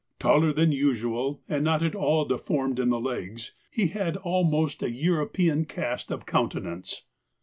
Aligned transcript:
Taller 0.17 0.51
than 0.51 0.71
usual, 0.71 1.41
and 1.47 1.63
not 1.63 1.83
at 1.83 1.93
all 1.93 2.25
deformed 2.25 2.79
in 2.79 2.89
the 2.89 2.99
legs, 2.99 3.51
he 3.69 3.89
had 3.89 4.17
almost 4.17 4.81
a 4.81 4.89
European 4.89 5.63
cast 5.65 6.09
of 6.09 6.25
countenance. 6.25 7.03